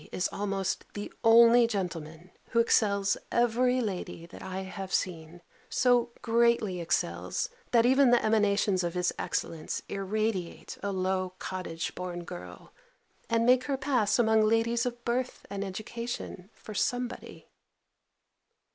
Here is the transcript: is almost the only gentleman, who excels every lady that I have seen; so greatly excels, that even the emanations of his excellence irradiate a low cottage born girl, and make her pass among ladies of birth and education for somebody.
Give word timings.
is 0.11 0.27
almost 0.31 0.83
the 0.95 1.13
only 1.23 1.67
gentleman, 1.67 2.31
who 2.47 2.59
excels 2.59 3.17
every 3.31 3.79
lady 3.79 4.25
that 4.25 4.41
I 4.41 4.61
have 4.61 4.91
seen; 4.91 5.43
so 5.69 6.09
greatly 6.23 6.79
excels, 6.81 7.49
that 7.69 7.85
even 7.85 8.09
the 8.09 8.25
emanations 8.25 8.83
of 8.83 8.95
his 8.95 9.13
excellence 9.19 9.83
irradiate 9.87 10.79
a 10.81 10.91
low 10.91 11.33
cottage 11.37 11.93
born 11.93 12.23
girl, 12.23 12.73
and 13.29 13.45
make 13.45 13.65
her 13.65 13.77
pass 13.77 14.17
among 14.17 14.41
ladies 14.41 14.87
of 14.87 15.05
birth 15.05 15.45
and 15.51 15.63
education 15.63 16.49
for 16.55 16.73
somebody. 16.73 17.47